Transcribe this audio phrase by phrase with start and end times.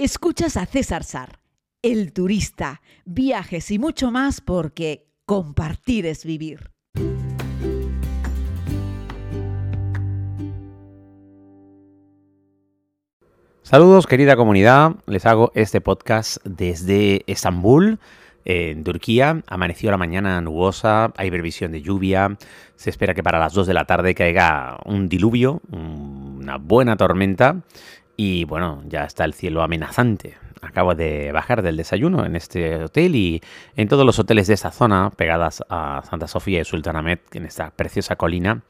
[0.00, 1.40] Escuchas a César Sar,
[1.82, 6.70] el turista, viajes y mucho más porque compartir es vivir.
[13.62, 17.98] Saludos querida comunidad, les hago este podcast desde Estambul,
[18.44, 19.42] en Turquía.
[19.48, 22.38] Amaneció la mañana nubosa, hay previsión de lluvia,
[22.76, 27.64] se espera que para las 2 de la tarde caiga un diluvio, una buena tormenta
[28.20, 30.36] y bueno, ya está el cielo amenazante.
[30.60, 33.40] Acabo de bajar del desayuno en este hotel y
[33.76, 37.70] en todos los hoteles de esta zona, pegadas a Santa Sofía y Sultanahmet, en esta
[37.70, 38.62] preciosa colina,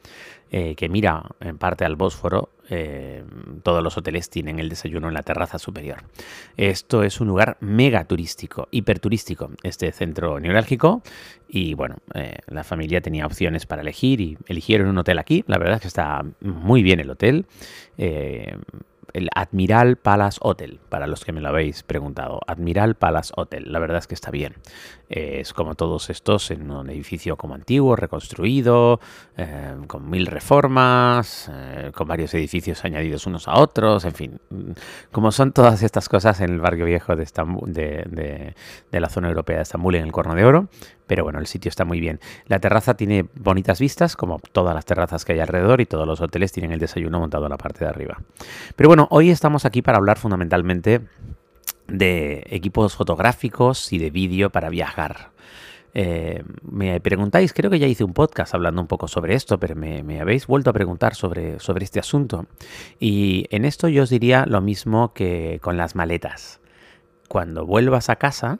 [0.50, 3.24] eh, que mira en parte al Bósforo, eh,
[3.62, 6.02] todos los hoteles tienen el desayuno en la terraza superior.
[6.58, 11.00] Esto es un lugar mega turístico, hiperturístico, este centro neurálgico.
[11.48, 15.42] Y bueno, eh, la familia tenía opciones para elegir y eligieron un hotel aquí.
[15.46, 17.46] La verdad es que está muy bien el hotel
[19.12, 22.40] el Admiral Palace Hotel, para los que me lo habéis preguntado.
[22.46, 24.54] Admiral Palace Hotel, la verdad es que está bien.
[25.08, 29.00] es como todos estos en un edificio como antiguo, reconstruido,
[29.36, 34.40] eh, con mil reformas, eh, con varios edificios añadidos unos a otros, en fin,
[35.10, 37.24] como son todas estas cosas en el barrio viejo de,
[37.64, 38.54] de,
[38.90, 40.68] de la zona europea de Estambul, en el Corno de Oro.
[41.08, 42.20] Pero bueno, el sitio está muy bien.
[42.46, 46.20] La terraza tiene bonitas vistas, como todas las terrazas que hay alrededor, y todos los
[46.20, 48.20] hoteles tienen el desayuno montado en la parte de arriba.
[48.76, 51.00] Pero bueno, hoy estamos aquí para hablar fundamentalmente
[51.88, 55.30] de equipos fotográficos y de vídeo para viajar.
[55.94, 59.74] Eh, me preguntáis, creo que ya hice un podcast hablando un poco sobre esto, pero
[59.74, 62.46] me, habéis vuelto a preguntar sobre, sobre este asunto.
[63.00, 66.60] Y en esto yo os diría lo mismo que con las maletas.
[67.28, 68.58] Cuando vuelvas a casa,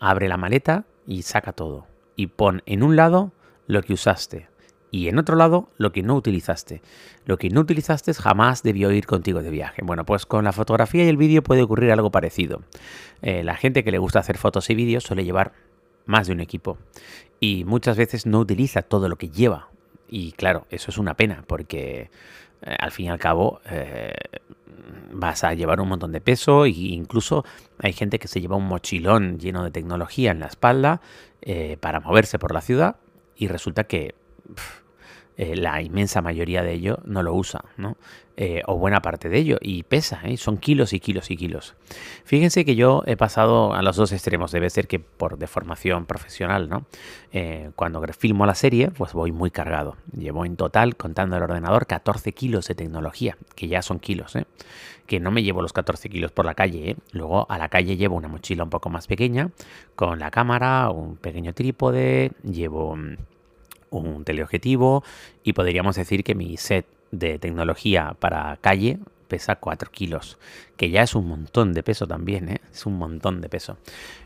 [0.00, 1.86] abre la maleta y saca todo.
[2.16, 3.32] Y pon en un lado
[3.66, 4.48] lo que usaste
[4.94, 6.80] y en otro lado lo que no utilizaste.
[7.26, 9.82] Lo que no utilizaste jamás debió ir contigo de viaje.
[9.82, 12.62] Bueno, pues con la fotografía y el vídeo puede ocurrir algo parecido.
[13.20, 15.52] Eh, la gente que le gusta hacer fotos y vídeos suele llevar
[16.06, 16.78] más de un equipo
[17.40, 19.68] y muchas veces no utiliza todo lo que lleva.
[20.08, 22.08] Y claro, eso es una pena porque
[22.64, 24.12] eh, al fin y al cabo eh,
[25.12, 27.44] vas a llevar un montón de peso e incluso
[27.78, 31.00] hay gente que se lleva un mochilón lleno de tecnología en la espalda
[31.42, 32.96] eh, para moverse por la ciudad
[33.36, 34.14] y resulta que
[35.36, 37.96] eh, la inmensa mayoría de ello no lo usa, ¿no?
[38.36, 40.36] Eh, o buena parte de ello, y pesa, ¿eh?
[40.36, 41.74] son kilos y kilos y kilos.
[42.24, 46.68] Fíjense que yo he pasado a los dos extremos, debe ser que por deformación profesional,
[46.68, 46.86] ¿no?
[47.74, 49.96] cuando filmo la serie, pues voy muy cargado.
[50.16, 54.36] Llevo en total, contando el ordenador, 14 kilos de tecnología, que ya son kilos,
[55.06, 56.96] que no me llevo los 14 kilos por la calle.
[57.12, 59.50] Luego a la calle llevo una mochila un poco más pequeña,
[59.94, 63.16] con la cámara, un pequeño trípode, llevo mm,
[63.98, 65.04] un teleobjetivo
[65.42, 70.38] y podríamos decir que mi set de tecnología para calle pesa 4 kilos,
[70.76, 72.60] que ya es un montón de peso también, ¿eh?
[72.72, 73.78] es un montón de peso.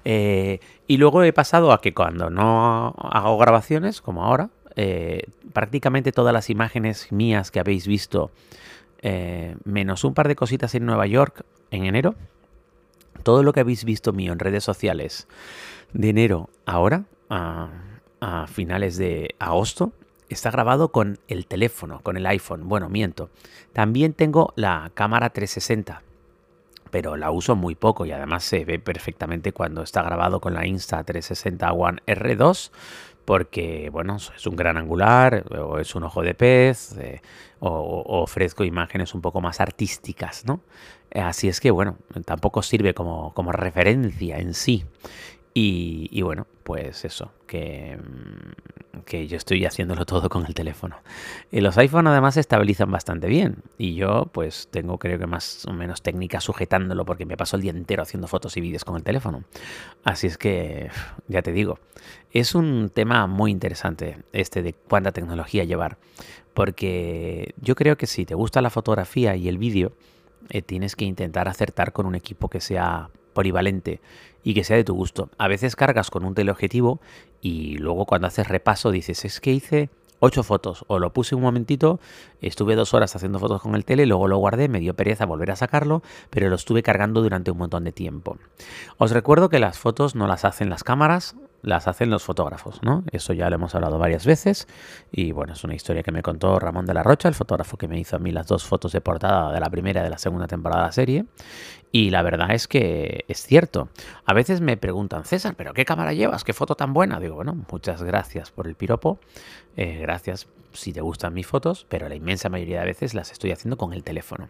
[0.05, 6.13] Eh, y luego he pasado a que cuando no hago grabaciones, como ahora, eh, prácticamente
[6.13, 8.31] todas las imágenes mías que habéis visto,
[9.65, 12.17] menos un par de cositas en Nueva York en enero,
[13.23, 15.29] todo lo que habéis visto mío en redes sociales
[15.93, 17.69] de enero ahora, a
[18.21, 19.93] a finales de agosto
[20.29, 22.69] está grabado con el teléfono, con el iPhone.
[22.69, 23.31] Bueno, miento.
[23.73, 26.03] También tengo la cámara 360,
[26.91, 30.67] pero la uso muy poco y además se ve perfectamente cuando está grabado con la
[30.67, 32.71] Insta 360 One R2
[33.29, 37.21] porque, bueno, es un gran angular o es un ojo de pez eh,
[37.61, 40.63] o, ofrezco imágenes un poco más artísticas, ¿no?
[41.15, 44.87] Así es que, bueno, tampoco sirve como, como referencia en sí.
[45.61, 50.99] Y, bueno, pues eso, que, mm, que, yo estoy haciéndolo todo con el teléfono.
[51.51, 53.65] Y los iPhone además se estabilizan bastante bien.
[53.77, 57.63] Y yo pues tengo creo que más o menos técnica sujetándolo porque me paso el
[57.63, 59.43] día entero haciendo fotos y vídeos con el teléfono.
[60.05, 60.91] Así es que,
[61.29, 61.81] ya te digo,
[62.31, 65.99] es un tema muy interesante este de cuánta tecnología llevar.
[66.55, 69.93] Porque yo creo que si te gusta la fotografía y el vídeo,
[70.51, 74.01] eh, tienes que intentar acertar con un equipo que sea polivalente
[74.43, 75.31] y que sea de tu gusto.
[75.39, 77.01] A veces cargas con un teleobjetivo
[77.41, 79.91] y luego cuando haces repaso dices, es que hice
[80.21, 82.01] ocho fotos o lo puse un momentito,
[82.41, 85.51] estuve dos horas haciendo fotos con el tele, luego lo guardé, me dio pereza volver
[85.51, 88.39] a sacarlo, pero lo estuve cargando durante un montón de tiempo.
[88.97, 93.05] Os recuerdo que las fotos no las hacen las cámaras, las hacen los fotógrafos, ¿no?
[93.11, 94.69] Eso ya lo hemos hablado varias veces
[95.11, 97.89] y bueno, es una historia que me contó Ramón de la Rocha, el fotógrafo que
[97.89, 100.19] me hizo a mí las dos fotos de portada de la primera y de la
[100.19, 101.25] segunda temporada de la serie
[101.91, 103.89] y la verdad es que es cierto.
[104.25, 106.45] A veces me preguntan, César, ¿pero qué cámara llevas?
[106.45, 107.19] ¿Qué foto tan buena?
[107.19, 109.19] Digo, bueno, muchas gracias por el piropo,
[109.77, 113.53] eh, gracias si te gustan mis fotos, pero la inmensa mayoría de veces las estoy
[113.53, 114.49] haciendo con el teléfono.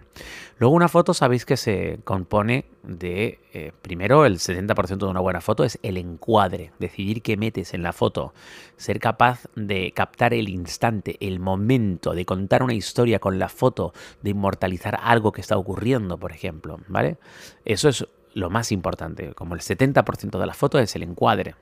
[0.59, 5.41] Luego una foto sabéis que se compone de, eh, primero el 70% de una buena
[5.41, 8.35] foto es el encuadre, decidir qué metes en la foto,
[8.77, 13.93] ser capaz de captar el instante, el momento, de contar una historia con la foto,
[14.23, 17.19] de inmortalizar algo que está ocurriendo, por ejemplo, ¿vale?
[17.65, 21.55] Eso es lo más importante, como el 70% de la foto es el encuadre.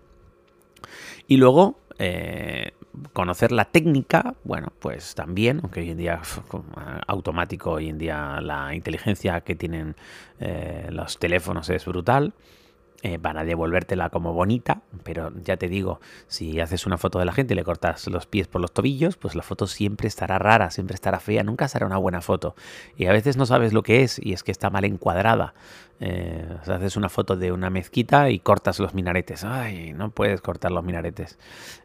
[1.27, 2.73] Y luego, eh,
[3.13, 6.21] conocer la técnica, bueno, pues también, aunque hoy en día
[7.07, 9.97] automático, hoy en día la inteligencia que tienen
[10.41, 12.33] eh, los teléfonos es brutal.
[13.07, 17.25] Eh, van a devolvértela como bonita, pero ya te digo, si haces una foto de
[17.25, 20.41] la gente y le cortas los pies por los tobillos, pues la foto siempre estará
[20.41, 22.57] rara, siempre estará fea, nunca será una buena foto.
[22.97, 25.55] Y a veces no sabes lo que es y es que está mal encuadrada.
[26.01, 29.45] Eh, haces una foto de una mezquita y cortas los minaretes.
[29.45, 31.39] Ay, no puedes cortar los minaretes.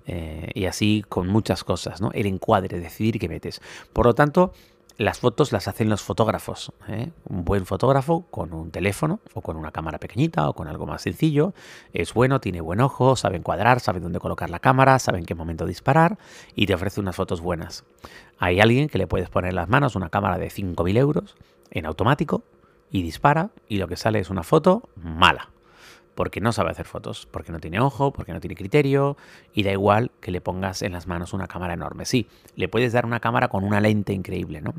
[0.08, 2.10] Eh, y así con muchas cosas, ¿no?
[2.14, 3.62] El encuadre, decidir qué metes.
[3.94, 4.54] Por lo tanto,
[5.02, 6.72] las fotos las hacen los fotógrafos.
[6.88, 7.12] ¿eh?
[7.26, 11.02] Un buen fotógrafo con un teléfono o con una cámara pequeñita o con algo más
[11.02, 11.54] sencillo
[11.92, 15.34] es bueno, tiene buen ojo, sabe encuadrar, sabe dónde colocar la cámara, sabe en qué
[15.34, 16.20] momento disparar
[16.56, 17.84] y te ofrece unas fotos buenas.
[18.38, 21.36] Hay alguien que le puedes poner en las manos una cámara de 5.000 euros
[21.72, 22.44] en automático
[22.92, 25.50] y dispara y lo que sale es una foto mala
[26.16, 29.18] porque no sabe hacer fotos, porque no tiene ojo, porque no tiene criterio,
[29.54, 32.06] y da igual que le pongas en las manos una cámara enorme.
[32.06, 34.74] Sí, le puedes dar una cámara con una lente increíble, ¿no?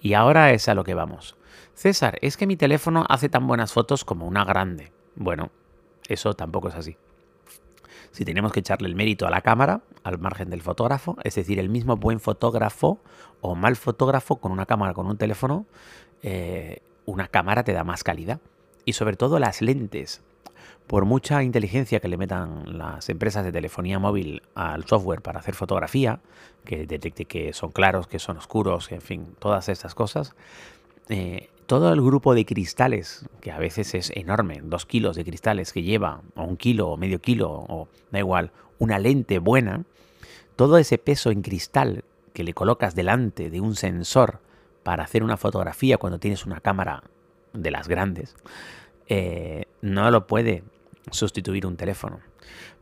[0.00, 1.36] Y ahora es a lo que vamos.
[1.74, 4.92] César, es que mi teléfono hace tan buenas fotos como una grande.
[5.16, 5.50] Bueno,
[6.08, 6.96] eso tampoco es así.
[8.10, 11.58] Si tenemos que echarle el mérito a la cámara, al margen del fotógrafo, es decir,
[11.58, 13.00] el mismo buen fotógrafo
[13.40, 15.66] o mal fotógrafo con una cámara, con un teléfono,
[16.22, 18.40] eh, una cámara te da más calidad.
[18.84, 20.22] Y sobre todo las lentes
[20.86, 25.54] por mucha inteligencia que le metan las empresas de telefonía móvil al software para hacer
[25.54, 26.20] fotografía,
[26.64, 30.34] que detecte que son claros, que son oscuros, en fin, todas estas cosas,
[31.08, 35.72] eh, todo el grupo de cristales, que a veces es enorme, dos kilos de cristales
[35.72, 39.84] que lleva, o un kilo, o medio kilo, o da igual, una lente buena,
[40.56, 42.04] todo ese peso en cristal
[42.34, 44.40] que le colocas delante de un sensor
[44.82, 47.02] para hacer una fotografía cuando tienes una cámara
[47.54, 48.36] de las grandes,
[49.08, 50.64] eh, no lo puede
[51.10, 52.20] sustituir un teléfono.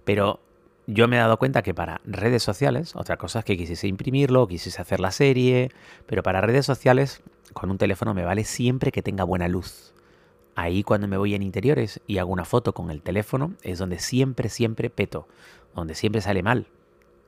[0.05, 0.41] Pero
[0.87, 4.49] yo me he dado cuenta que para redes sociales, otra cosa es que quisiese imprimirlo,
[4.49, 5.71] quisiese hacer la serie,
[6.07, 7.23] pero para redes sociales
[7.53, 9.93] con un teléfono me vale siempre que tenga buena luz.
[10.55, 13.99] Ahí cuando me voy en interiores y hago una foto con el teléfono es donde
[13.99, 15.27] siempre, siempre peto,
[15.75, 16.67] donde siempre sale mal.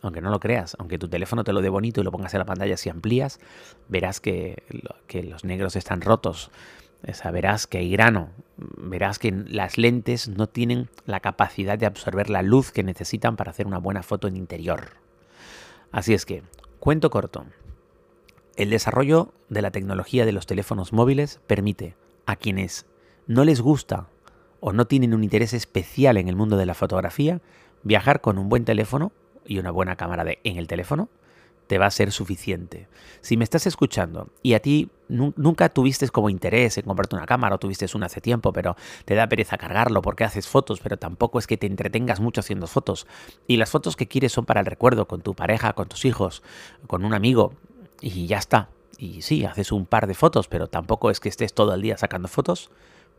[0.03, 2.41] Aunque no lo creas, aunque tu teléfono te lo dé bonito y lo pongas en
[2.41, 3.41] la pantalla si amplías,
[3.89, 4.63] verás que,
[5.07, 6.51] que los negros están rotos,
[7.33, 12.43] verás que hay grano, verás que las lentes no tienen la capacidad de absorber la
[12.43, 14.91] luz que necesitan para hacer una buena foto en interior.
[15.93, 16.43] Así es que,
[16.81, 17.45] cuento corto,
[18.57, 21.95] el desarrollo de la tecnología de los teléfonos móviles permite
[22.27, 22.87] a quienes
[23.27, 24.07] no les gusta
[24.61, 27.41] o no tienen un interés especial en el mundo de la fotografía
[27.83, 29.13] viajar con un buen teléfono
[29.45, 31.09] y una buena cámara en el teléfono
[31.67, 32.89] te va a ser suficiente.
[33.21, 37.55] Si me estás escuchando y a ti nunca tuviste como interés en comprarte una cámara
[37.55, 41.39] o tuviste una hace tiempo, pero te da pereza cargarlo porque haces fotos, pero tampoco
[41.39, 43.07] es que te entretengas mucho haciendo fotos.
[43.47, 46.43] Y las fotos que quieres son para el recuerdo, con tu pareja, con tus hijos,
[46.87, 47.55] con un amigo,
[48.01, 48.69] y ya está.
[48.99, 51.97] Y sí, haces un par de fotos, pero tampoco es que estés todo el día
[51.97, 52.71] sacando fotos.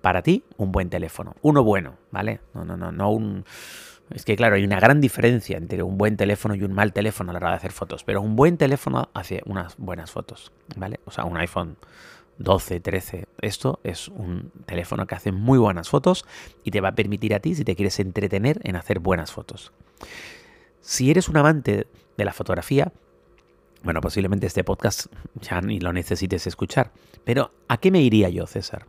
[0.02, 1.36] Para ti, un buen teléfono.
[1.42, 2.42] Uno bueno, ¿vale?
[2.54, 3.46] No, no, no, no un
[4.12, 7.32] es que claro, hay una gran diferencia entre un buen teléfono y un mal teléfono
[7.32, 11.00] a la hora de hacer fotos, pero un buen teléfono hace unas buenas fotos, ¿vale?
[11.06, 11.78] O sea, un iPhone
[12.38, 16.26] 12, 13, esto es un teléfono que hace muy buenas fotos
[16.64, 19.72] y te va a permitir a ti, si te quieres entretener, en hacer buenas fotos.
[20.82, 22.92] Si eres un amante de la fotografía,
[23.84, 25.08] bueno, posiblemente este podcast
[25.42, 26.92] ya ni lo necesites escuchar,
[27.24, 28.86] pero ¿a qué me iría yo, César?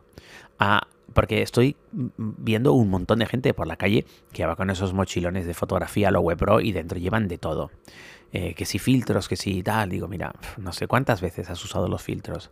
[0.59, 4.93] A porque estoy viendo un montón de gente por la calle que va con esos
[4.93, 7.71] mochilones de fotografía a lo web pro y dentro llevan de todo.
[8.33, 9.89] Eh, que si filtros, que si tal.
[9.89, 12.51] Digo, mira, no sé cuántas veces has usado los filtros.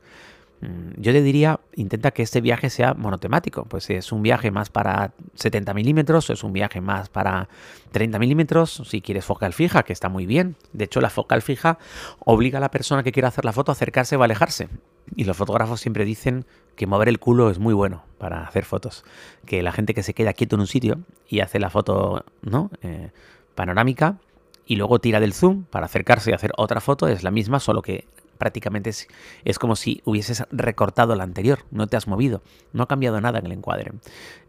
[0.62, 3.66] Mm, yo te diría, intenta que este viaje sea monotemático.
[3.66, 7.50] Pues es un viaje más para 70 milímetros, es un viaje más para
[7.92, 8.82] 30 milímetros.
[8.86, 10.56] Si quieres focal fija, que está muy bien.
[10.72, 11.78] De hecho, la focal fija
[12.20, 14.70] obliga a la persona que quiera hacer la foto a acercarse o alejarse.
[15.16, 16.46] Y los fotógrafos siempre dicen
[16.76, 19.04] que mover el culo es muy bueno para hacer fotos.
[19.46, 22.72] Que la gente que se queda quieto en un sitio y hace la foto ¿no?
[22.82, 23.12] Eh,
[23.56, 24.18] panorámica
[24.66, 27.82] y luego tira del zoom para acercarse y hacer otra foto es la misma, solo
[27.82, 29.08] que prácticamente es,
[29.44, 32.42] es como si hubieses recortado la anterior, no te has movido,
[32.74, 33.92] no ha cambiado nada en el encuadre.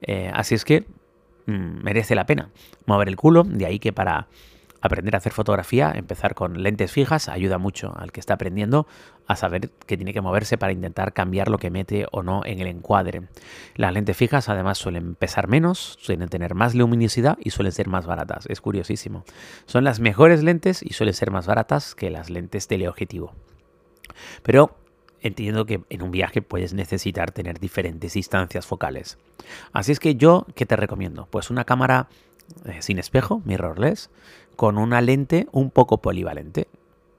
[0.02, 0.86] Eh, así es que
[1.46, 2.50] mm, merece la pena
[2.86, 4.28] mover el culo, de ahí que para
[4.86, 8.86] aprender a hacer fotografía, empezar con lentes fijas, ayuda mucho al que está aprendiendo
[9.26, 12.60] a saber que tiene que moverse para intentar cambiar lo que mete o no en
[12.60, 13.22] el encuadre.
[13.74, 18.06] Las lentes fijas además suelen pesar menos, suelen tener más luminosidad y suelen ser más
[18.06, 18.46] baratas.
[18.46, 19.24] Es curiosísimo.
[19.66, 23.34] Son las mejores lentes y suelen ser más baratas que las lentes teleobjetivo.
[24.42, 24.76] Pero
[25.20, 29.18] entiendo que en un viaje puedes necesitar tener diferentes distancias focales.
[29.72, 31.26] Así es que yo, ¿qué te recomiendo?
[31.30, 32.08] Pues una cámara
[32.64, 34.10] eh, sin espejo, mirrorless,
[34.56, 36.68] con una lente un poco polivalente.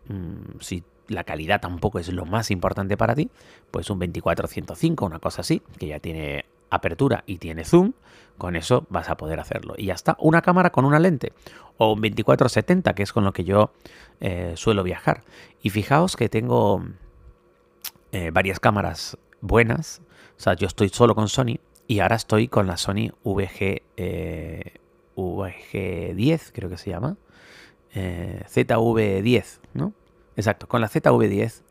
[0.10, 3.30] Mm, si la calidad tampoco es lo más importante para ti,
[3.72, 7.94] pues un 24-105, una cosa así, que ya tiene apertura y tiene zoom,
[8.38, 9.76] con eso vas a poder hacerlo.
[9.78, 11.32] Y ya está, una cámara con una lente,
[11.78, 13.72] o un 24-70, que es con lo que yo
[14.20, 15.24] eh, suelo viajar.
[15.62, 16.84] Y fijaos que tengo
[18.12, 20.02] eh, varias cámaras buenas,
[20.38, 23.82] o sea, yo estoy solo con Sony, y ahora estoy con la Sony VG,
[25.16, 27.16] VG10, creo que se llama,
[27.98, 29.92] eh, ZV10, ¿no?
[30.36, 31.64] Exacto, con la ZV10,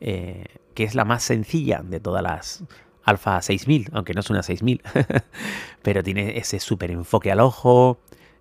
[0.00, 0.44] eh,
[0.74, 2.64] que es la más sencilla de todas las
[3.04, 4.82] Alpha 6000, aunque no es una 6000,
[5.82, 8.00] pero tiene ese súper enfoque al ojo,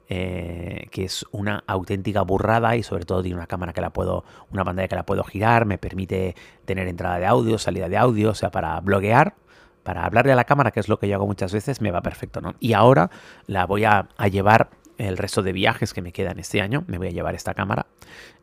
[0.09, 4.25] eh, que es una auténtica burrada y sobre todo tiene una cámara que la puedo,
[4.51, 8.31] una pantalla que la puedo girar, me permite tener entrada de audio, salida de audio,
[8.31, 9.35] o sea, para bloguear,
[9.83, 12.01] para hablarle a la cámara, que es lo que yo hago muchas veces, me va
[12.01, 12.55] perfecto, ¿no?
[12.59, 13.11] Y ahora
[13.45, 17.07] la voy a llevar el resto de viajes que me quedan este año, me voy
[17.07, 17.87] a llevar esta cámara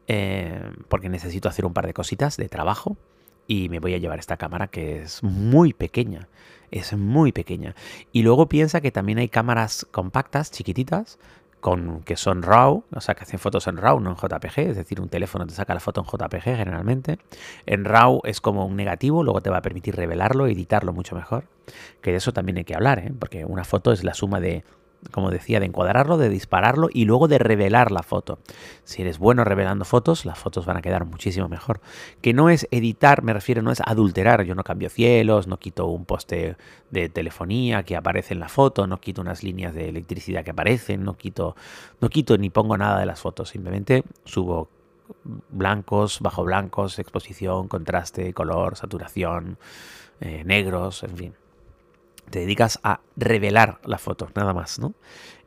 [0.07, 2.97] eh, porque necesito hacer un par de cositas de trabajo
[3.47, 6.29] y me voy a llevar esta cámara que es muy pequeña,
[6.71, 7.75] es muy pequeña.
[8.13, 11.19] Y luego piensa que también hay cámaras compactas, chiquititas,
[11.61, 14.77] con, que son RAW, o sea, que hacen fotos en RAW, no en JPG, es
[14.77, 17.19] decir, un teléfono te saca la foto en JPG generalmente.
[17.65, 21.45] En RAW es como un negativo, luego te va a permitir revelarlo, editarlo mucho mejor.
[22.03, 23.13] Que de eso también hay que hablar, ¿eh?
[23.19, 24.63] porque una foto es la suma de
[25.11, 28.39] como decía, de encuadrarlo, de dispararlo y luego de revelar la foto.
[28.85, 31.81] Si eres bueno revelando fotos, las fotos van a quedar muchísimo mejor.
[32.21, 34.43] Que no es editar, me refiero, no es adulterar.
[34.45, 36.57] Yo no cambio cielos, no quito un poste
[36.91, 41.05] de telefonía que aparece en la foto, no quito unas líneas de electricidad que aparecen,
[41.05, 41.57] no quito,
[42.01, 43.51] no quito ni pongo nada de las fotos.
[43.51, 44.69] Simplemente subo
[45.51, 49.59] blancos, bajo blancos, exposición, contraste, color, saturación,
[50.21, 51.44] eh, negros, en fin
[52.31, 54.95] te dedicas a revelar la foto, nada más, ¿no?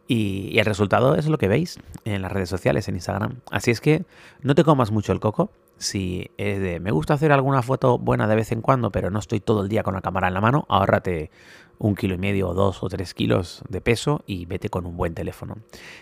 [0.07, 3.41] Y, el resultado es lo que veis en las redes sociales, en Instagram.
[3.51, 4.05] Así es que
[4.41, 5.51] no te comas mucho el coco.
[5.77, 9.19] Si es de me gusta hacer alguna foto buena de vez en cuando, pero no
[9.19, 11.29] estoy todo el día con la cámara en la mano, ahórrate
[11.77, 14.97] un kilo y medio o dos o tres kilos de peso y vete con un
[14.97, 15.57] buen teléfono.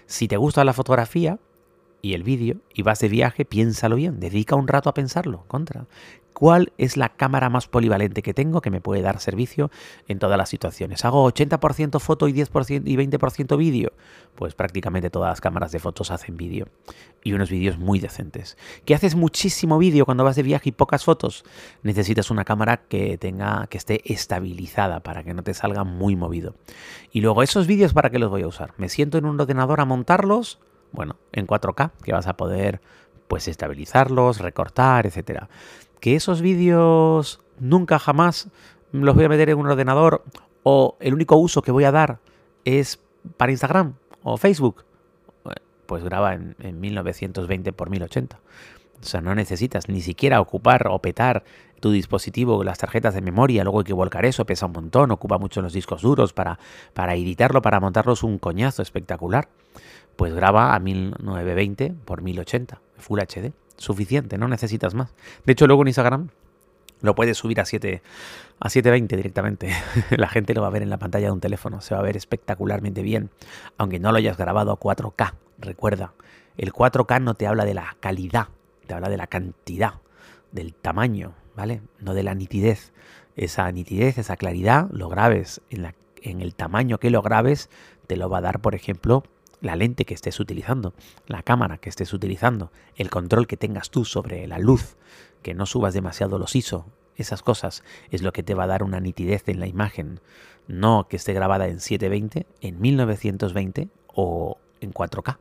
[0.05, 1.39] Si te gusta la fotografía,
[2.05, 5.87] y el vídeo y vas de viaje, piénsalo bien, dedica un rato a pensarlo, contra.
[6.33, 9.71] ¿Cuál es la cámara más polivalente que tengo que me puede dar servicio
[10.07, 11.03] en todas las situaciones?
[11.03, 13.91] ¿Hago 80% foto y 10% y 20% vídeo?
[14.35, 16.67] Pues prácticamente todas las cámaras de fotos hacen vídeo
[17.23, 18.55] y unos vídeos muy decentes.
[18.85, 21.43] ¿Que haces muchísimo vídeo cuando vas de viaje y pocas fotos?
[21.81, 26.53] Necesitas una cámara que tenga que esté estabilizada para que no te salga muy movido.
[27.11, 28.75] Y luego esos vídeos para qué los voy a usar?
[28.77, 30.59] ¿Me siento en un ordenador a montarlos?
[30.95, 32.81] Bueno, en 4K, que vas a poder
[33.27, 35.49] pues estabilizarlos, recortar, etcétera.
[35.99, 38.49] Que esos vídeos nunca jamás
[38.91, 40.23] los voy a meter en un ordenador
[40.63, 42.19] o el único uso que voy a dar
[42.63, 42.99] es
[43.37, 44.85] para Instagram o Facebook,
[45.85, 48.39] pues graba en, 1920 x 1080.
[49.01, 51.43] O sea, no necesitas ni siquiera ocupar o petar
[51.79, 55.37] tu dispositivo, las tarjetas de memoria, luego hay que volcar eso, pesa un montón, ocupa
[55.37, 56.57] mucho los discos duros para,
[56.93, 59.49] para editarlo, para montarlos un coñazo espectacular
[60.15, 63.53] pues graba a 1920 por 1080, Full HD.
[63.77, 65.13] Suficiente, no necesitas más.
[65.45, 66.29] De hecho, luego en Instagram
[67.01, 68.01] lo puedes subir a 7
[68.59, 69.71] a 720 directamente.
[70.17, 72.03] La gente lo va a ver en la pantalla de un teléfono, se va a
[72.03, 73.29] ver espectacularmente bien,
[73.77, 75.33] aunque no lo hayas grabado a 4K.
[75.59, 76.13] Recuerda,
[76.57, 78.47] el 4K no te habla de la calidad,
[78.87, 79.95] te habla de la cantidad,
[80.51, 81.81] del tamaño, ¿vale?
[81.99, 82.93] No de la nitidez.
[83.35, 87.69] Esa nitidez, esa claridad, lo grabes en, en el tamaño que lo grabes,
[88.07, 89.23] te lo va a dar, por ejemplo,
[89.61, 90.93] la lente que estés utilizando,
[91.27, 94.97] la cámara que estés utilizando, el control que tengas tú sobre la luz,
[95.41, 96.85] que no subas demasiado los ISO,
[97.15, 100.19] esas cosas es lo que te va a dar una nitidez en la imagen,
[100.67, 105.37] no que esté grabada en 720, en 1920 o en 4K.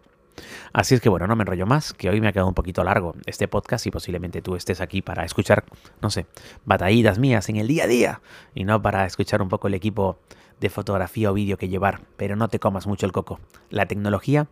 [0.72, 2.82] Así es que bueno, no me enrollo más, que hoy me ha quedado un poquito
[2.82, 5.64] largo este podcast y posiblemente tú estés aquí para escuchar,
[6.02, 6.26] no sé,
[6.64, 8.20] batallitas mías en el día a día
[8.54, 10.18] y no para escuchar un poco el equipo
[10.60, 13.40] de fotografía o vídeo que llevar, pero no te comas mucho el coco.
[13.70, 14.48] La tecnología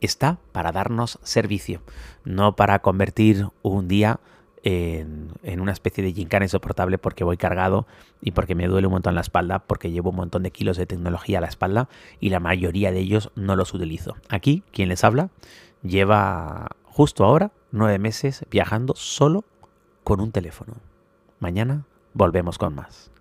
[0.00, 1.82] está para darnos servicio,
[2.24, 4.20] no para convertir un día
[4.64, 7.86] en, una especie de gincana insoportable porque voy cargado
[8.20, 10.86] y porque me duele un montón la espalda, porque llevo un montón de kilos de
[10.86, 14.16] tecnología a la espalda y la mayoría de ellos no los utilizo.
[14.28, 15.28] Aquí, quien les habla,
[15.82, 19.44] lleva justo ahora nueve meses viajando solo
[20.02, 20.74] con un teléfono.
[21.40, 21.84] Mañana
[22.14, 23.13] volvemos con más.